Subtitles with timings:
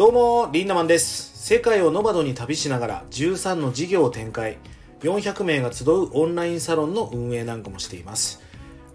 [0.00, 1.46] どうもリンダマンです。
[1.46, 4.56] 世界をノマドに旅しながら13の事業を展開。
[5.00, 8.40] 400名が集うオンラインサロンの運営なんかもしています。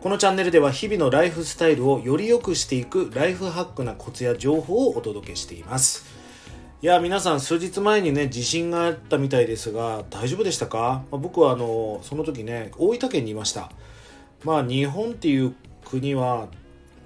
[0.01, 6.07] このチャンネルでは日々のライフスタイルをより良くしていくライフハックなコツや情報をお届けしています。
[6.81, 13.69] いや皆さん数日前にね地震があったみたいですが大丈夫でしたか、まあ、僕はあのその時ね大分県にいました。
[14.43, 15.53] まあ日本っていう
[15.87, 16.47] 国は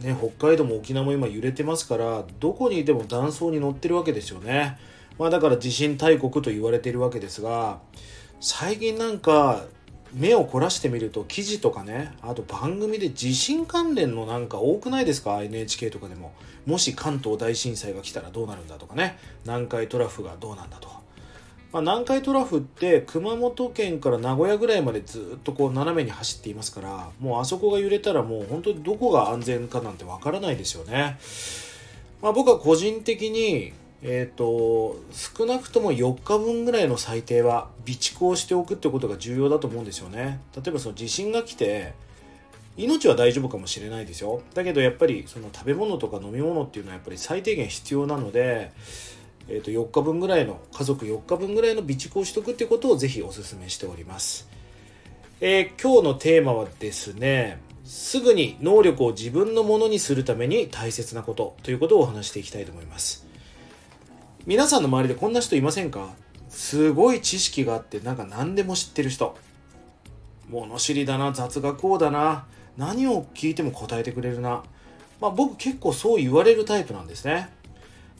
[0.01, 4.77] ね、北海道も沖縄も今揺れてますからどこにいても断層に乗ってるわけですよね、
[5.17, 7.79] まあ、だから地震大国と言われているわけですが
[8.39, 9.65] 最近なんか
[10.13, 16.33] 目を凝らしてみると記事とかねあと番組で地震関連のなんか多くないですか？NHK とかでも。
[16.65, 19.17] もし関東大震災が来たらどうなるんだとかね。
[19.45, 21.01] 南海トラフがどうなんだとか。
[21.71, 31.19] まあ、南海トラフって熊本県から名古屋ぐらいまでずっとこう斜めに走っていますからもうあそこが揺れたらもう本当にどこが安全かなんてわからないですよね。
[32.21, 40.39] まあ、僕は個人的にえーと、少なくとも4日分ぐらいの最低は備蓄をしておくってことが重要だと思うんですよね。
[40.55, 41.93] 例えばその地震が来て
[42.77, 44.41] 命は大丈夫かもしれないですよ。
[44.53, 48.71] だけどやっぱりその食べ物とか飲み物っていうのはやっぱり最低限必要なので
[49.49, 54.47] えー、と4日分ぐらいの家族4日分ぐらいの備蓄をしとくっていうことをぜひお勧めしております、
[55.41, 63.25] えー、今日のテーマはですねすぐに能力を自分のものにするために大切なことということをお話していきたいと思います。
[64.45, 66.09] 皆さんの周りでこんな人いませんか？
[66.49, 69.35] すごい知識があってなんか何でも知ってる人。
[70.49, 72.45] 物知りだな雑学王だな。
[72.77, 74.63] 何を聞いても答えてくれるな。
[75.19, 77.49] まあ僕結構そう言われるタイプなんですね。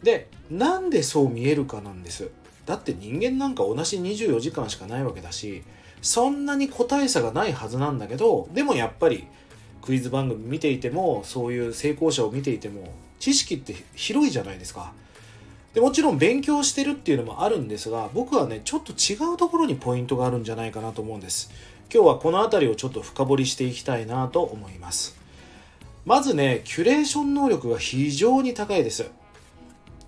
[0.03, 2.30] でなんでそう見えるかなんです。
[2.66, 5.64] だって人間なんか同じ24時間しかないわけだし
[6.03, 9.25] そんなに個体差がないはずなんだけどでもやっぱり
[9.81, 14.94] クイズ番組見ていてもそういう成功者を見ていても知識って広いじゃないですか。
[15.73, 21.51] でもちろん勉強してるっていうのもあるんですが僕はねちょっと違うところにポイントがあるんじゃないかなと思うんです。
[21.91, 25.18] 今日はこの辺りをちょっと深掘りしていきたいなと思います。
[26.06, 29.09] まずねキュレーション能力が非常に高いです。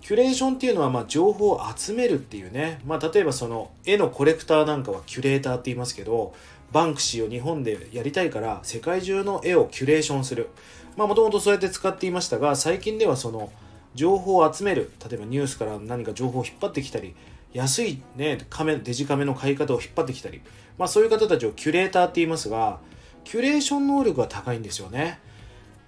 [0.02, 6.34] キュレーションっていうのはまあ情報を集めるっていうね、まあ、例えばその絵のコレクターなんかはキュレーターって言いますけど
[6.72, 10.48] バンクシーを日本でやりたいから世界中の絵をキュレーションする。
[10.96, 13.50] まあもともとそうやって使っていましたが最近ではその
[13.94, 14.90] 情報を集める。
[15.08, 17.14] 例えばニュースから何か情報を引っ張ってきたり
[17.52, 20.40] 安いねカメデジカメの買い方を引っ張ってきたり。
[20.78, 22.80] まあそういう方たちをキュレーターって言いますが
[23.22, 25.20] キュレーション能力が高いんですよね。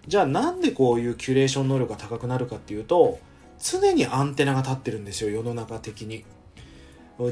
[0.07, 3.19] じゃあなんでこういうキュレーション能力が高くなるかっていうと
[3.61, 6.25] 常にアンテナが立ってるんですよ世の中的に。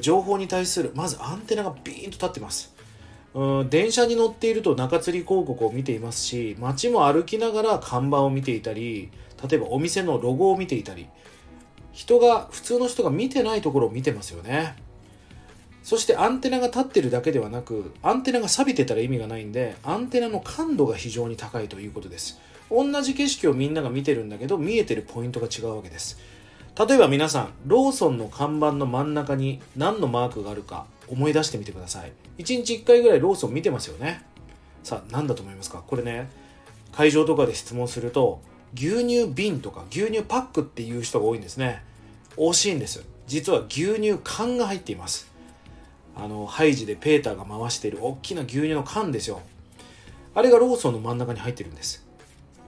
[0.01, 2.75] 情報に対するまずアンテナがビーンと立ってます。
[3.35, 9.11] うん電車に乗っていると中吊り広告を見ていますし街も歩きながら看板を見ていたり
[9.49, 11.07] 例えばお店のロゴを見ていたり
[11.93, 14.77] 人が普通の人が見てないところを見てますよね。
[15.83, 22.39] そしてアンテナが立ってるだけではなくアンテナが錆びてたら意味がないんでアンテナの感度が非常に高いということです。
[22.71, 26.19] 同じ景色をみんなが見てるんだけど見えてるポイントが違うわけです。
[26.79, 32.13] 例えば皆さんローソンの看板の真ん中に何のマークがあるか思い出してみてください。
[32.39, 34.25] 1日1回ぐらいローソン見てますよね。
[34.83, 35.83] さあ何だと思いますか？
[35.87, 36.31] これね
[36.93, 38.41] 会場とかで質問すると
[38.75, 41.83] 牛乳瓶とか牛乳パックっていう人が多いんですね。
[42.37, 43.05] 惜しいんです。
[43.27, 45.31] 実は牛乳缶が入っています。
[46.17, 49.41] あのハイジでペーターが回している大きな牛乳の缶ですよ。
[50.35, 52.07] あれがローソンの真ん中に入ってるんです。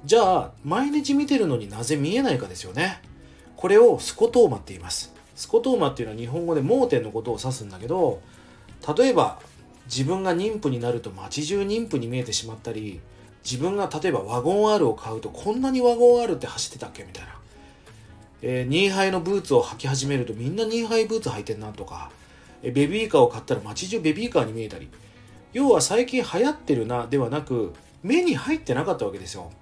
[0.05, 3.01] じゃあ毎日見てるのになぜ見えないかですよね。
[3.57, 5.15] これをスコトーマって言います。
[5.35, 8.21] スコトーマっていうのは日本語で盲点のことを指すんだけど
[8.97, 9.41] 例えば
[9.87, 13.01] 自分が妊婦になると街中妊婦に見えてしまったり
[13.43, 17.31] 自分が例えばワゴン R を買うとこんなにワゴン R って走ってたっけみたいな、
[18.43, 22.11] えー、ニーハイのブーツを履き始めるとみんなニーハイブーツ履いてんなとか、
[22.63, 24.89] えー、ベビーカーを買ったら街中ベビーカーに見えたり。
[25.55, 27.73] 要は最近流行ってるなではなく
[28.03, 29.53] 目に入ってなかったわけですよ。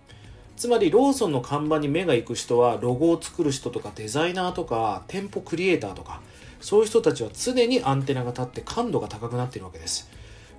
[0.63, 6.21] つまりローソンの看板に目が行く人はロゴを作る人とかデザイナーとか店舗クリエイターとか
[6.61, 10.09] そういう人たちは常にアンテナが立って感度が高くなっているわけです。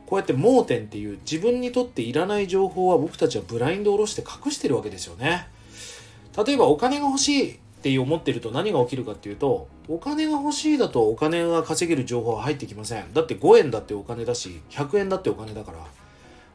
[0.05, 5.47] こうやって盲点っていう自分にとっていらない情報は僕たちはブラインドを下ろして隠してるわけですよね。
[6.45, 13.13] 例えばお金が欲しいって思ってると何が起きるかっていうとお金が欲しいだとお金が稼げる情報は入ってきません。
[13.13, 16.02] だって5円だってお金だし100円だってお金だから。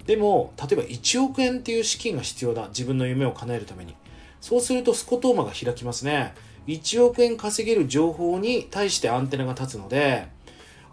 [0.08, 2.68] でも例えば1億円っていう資金が必要だ。
[2.68, 3.94] 自分の夢を叶えるために。
[4.40, 6.32] そうするとスコトーマが開きますね。
[6.66, 10.26] 1億円稼げる情報に対してアンテナが立つので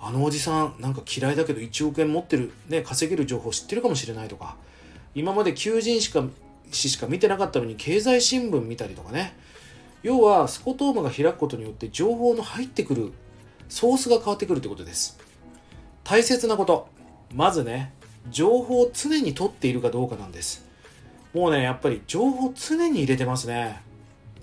[0.02, 2.52] あのおじさんなんか嫌いだけど1億円持ってる。
[2.68, 4.58] ね稼げる情報知ってるかもしれないとか。
[5.16, 6.26] 今まで求人しか
[6.70, 9.34] 誌しか見てなかったのに経済新聞見たりとかね。
[10.04, 13.14] 要はスコトームが開くことによって情報の入ってくる
[13.70, 15.18] ソースが変わってくるってことです。
[16.04, 16.90] 大切なこと。
[17.34, 17.94] まずね
[18.30, 20.66] 情報を常に取っているかどうかなんです。
[21.34, 23.82] もうねやっぱり情報常に入れてますね。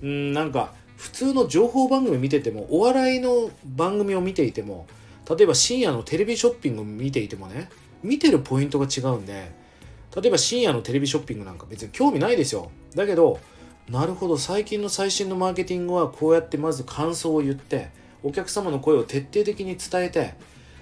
[0.03, 4.87] うんなんか普通の情報番組見ててもお笑いの番組を見ていても
[5.29, 7.71] 例えば深夜のテレビショッピングを見ていてもね
[8.03, 9.53] 見てるポイントが違うんで
[10.15, 12.71] 例えば深夜のテレビショッピングなんか別に興味ないですよ。
[12.95, 13.41] だけど
[13.89, 17.91] なるほど最近の最新のマーケティングはこうやってまず感想を言って
[18.23, 20.35] お客様の声を徹底的に伝えて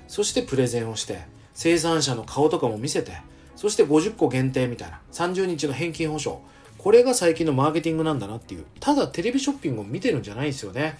[0.08, 1.20] そしてプレゼンをして
[1.61, 3.12] 生産者の顔とかも見せて
[3.55, 6.41] そして50個限定みたいな30日の返金保証。
[6.79, 8.65] これが最近のマーケティングなんだなっていう。
[8.81, 10.99] ただテレビショッピングを見てるんじゃないんですよね。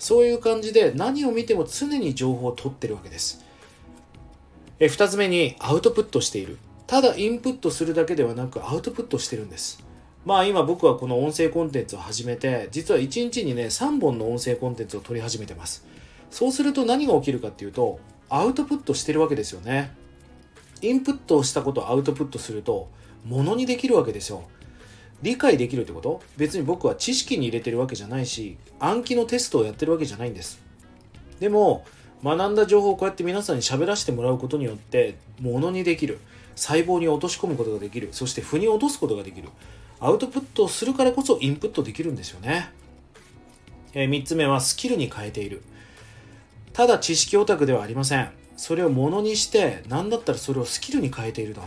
[0.00, 3.44] そういう感じで何を見ても常に情報を取ってるわけです。
[4.80, 6.58] え2つ目にアウトプットしている。
[6.88, 9.80] ただインプットするだけではなくアウトプットしてるんです。
[10.24, 15.86] まあ今僕はこの音声コンテンツを始めて実は1日にね3本の音声コンテンツを取り始めてます。
[16.32, 19.99] そうすると何が起きるかっていうとアウトプットしてるわけですよね。
[20.82, 22.88] インプットをしたことをアウトプットすると
[23.24, 24.44] ものにできるわけですよ。
[25.22, 26.22] 理解できるってこと？
[26.36, 30.60] 別に僕は知識に入れてるわけじゃないし暗記のテストをやってるわけじゃないんです。
[31.38, 31.84] でも
[32.24, 36.18] 学んだ情報をこうやって皆さんに喋らせてもらうことによってものにできる。
[36.56, 38.08] 細胞に落とし込むことができる。
[38.12, 39.48] そして腑に落とすことができる。
[39.98, 42.70] アウトプットをするからこそインプットできるんですよね、
[43.92, 45.62] えー、3つ目はスキルに変えている。
[46.72, 48.30] ただ知識オタクではありません。
[48.60, 51.62] それをものにして何だったらそれをスキルに変えていると。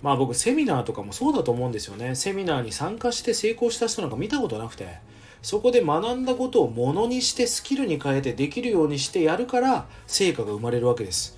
[0.00, 2.14] まあ僕セミナーとかもそうだと思うんですよね。
[2.14, 5.06] セミナーに参加して成功した人なんか見たことなくて。
[5.42, 11.36] そこで学んだことをものにしてスキルに変えてできるようにしてやるから成果が生まれるわけです。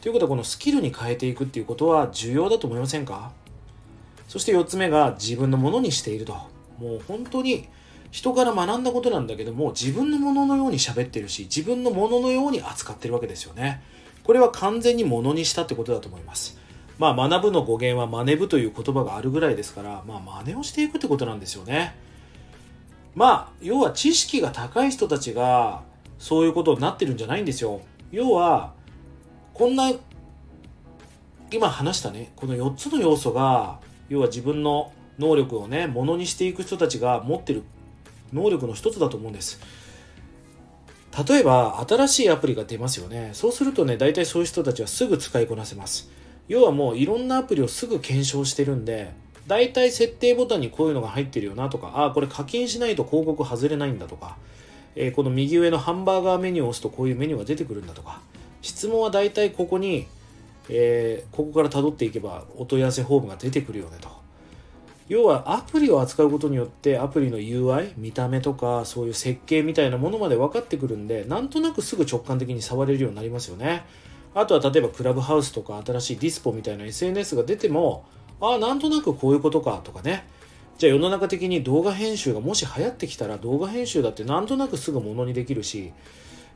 [0.00, 3.32] ということはこのスキルに変えていくっていうことは重要だと思いませんか？
[4.28, 6.34] そして4つ目が自分のものにしていると。
[6.78, 7.68] もう本当に
[8.12, 13.82] 人から学んだことなんだけども自分のもののように喋ってるし自分のもののように扱ってるわけですよね。
[14.24, 16.58] これは完全にものにしたってことだと思います。
[16.98, 21.94] まあ学ぶの語源は真似ぶという言葉があるぐらいですからまあ真似をしていくってことなんですよね。
[23.14, 25.82] まあ要は知識が高い人たちが
[26.18, 27.80] そういうことになってるんじゃないんですよ。
[28.10, 28.72] 要は
[29.52, 29.92] こんな
[31.50, 33.78] 今話したねこの4つの要素が
[34.08, 37.62] 要は自分の能力をねものにしていく人たちが持ってる
[38.32, 39.60] 能力の一つだと思うんです。
[41.28, 43.30] 例えば新しいアプリが出ますよね。
[43.34, 46.10] そうするとね大体そういう人たちはすぐ使いこなせます。
[46.48, 49.12] 要はもういろんなアプリをすぐ検証してるんで
[49.46, 54.36] 大体設定ボタンにこういうのが入ってるよなとかああこれ課金しないと広告外れないんだとか、
[54.94, 58.20] えー、この右上のハンバーガーメニューを押すとこういうメニューが出てくるんだとか
[58.62, 60.06] 質問は大体ここに、
[60.68, 64.23] えー、ここから辿っていけばお問い合わせフォームが出てくるよねと。
[65.08, 73.84] 要はアプリを扱うことによってアプリの UI 見た目とかそういう設計みたいなものまで分かってくるんでなんとなくすぐ直感的に触れるようになりますよね。
[74.34, 78.04] あとは例えばクラブハウスとか新しいディスポみたいな SNS が出ても
[78.40, 80.26] ああなんとなくこういうことかとかね。
[80.78, 85.92] じゃあ世の中的に動画編集がもし流行ってきたら動画編集だってなんとなくすぐものにできるし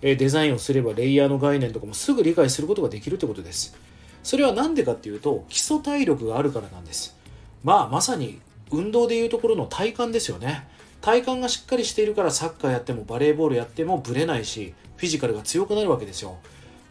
[0.01, 3.77] デザインをすればレイヤーの概念とかもすぐ理解することができるってことです。
[4.23, 7.18] それは何でかっていうと基礎体力があるからなんです。
[7.63, 8.41] まあまさに
[8.71, 10.67] 運動でいうところの体幹ですよね。
[11.01, 16.39] 体幹がしっかりしているからサッカーやってもバレーボールやってもブレないしフィジカルが強くなるわけですよ。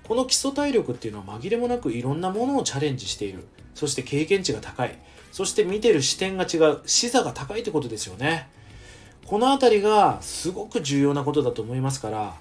[0.04, 3.46] この基礎体力っていうのは紛れもなくいろんなものをチャレンジしている。
[3.76, 4.98] そして経験値が高い。
[5.32, 8.48] そして見てる視点が違う視座が高いってことですよね。
[9.26, 12.36] この辺りがすごく重要なことだと思いますから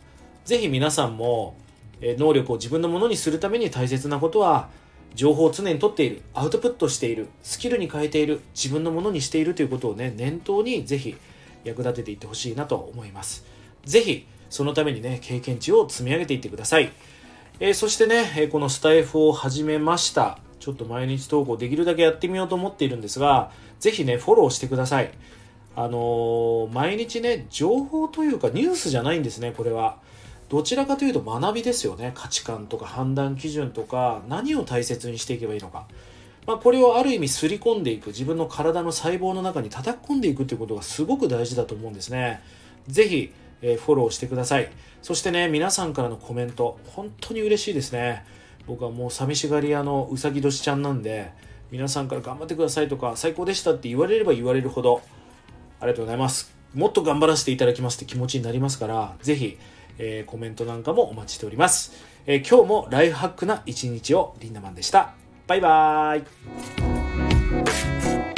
[0.45, 1.57] 是非皆さんも
[2.01, 4.69] 能力を自分のものにするために大切なことは
[5.15, 11.17] 情報を常に取っているアウトプットしているスキルに変えている自分のものにしているということをね念頭にぜひ
[11.65, 13.45] 役立てていってほしいなと思います。
[13.85, 16.93] ぜひそのためにね経験値を積み上げていってください、
[17.61, 20.39] えー、そしてねこのスタイフを始めました。
[20.61, 25.11] ちょっと毎日投稿できるだけやってみようと思っているんですがぜひねフォローしてください。
[25.77, 29.99] あのー、毎日ね情報というかニュースじゃないんですねこれは。
[30.49, 32.13] どちらかというと学びですよね。
[32.15, 35.87] 価値観とか判断基準とか何を大切にしていけばいいのか、
[36.47, 42.41] まあ、これをある意味すり込んでいく自分の体の細胞の中に叩き込んでいくっていうことがすごく大事だと思うんですね。
[42.87, 44.71] 是非、えー、フォローしてください。
[45.03, 48.25] そしてね皆さんからのコメント本当に嬉しいですね。
[48.67, 51.33] 僕はもう寂しがり屋のうさぎ年ちゃんなんで
[51.71, 55.03] 皆さんから頑張ってくださいとか最高でしたって言われれば言われるほど
[55.81, 56.55] ありがとうございます。
[56.75, 59.59] もっと頑張らせていただきますって気持ちになりますから是非
[59.99, 61.93] えー、コメントなんかもお待ちしております。
[62.27, 65.15] えー、今日もライフハックな一日をリンダマンでした。
[65.47, 66.21] バイバー
[68.33, 68.36] イ。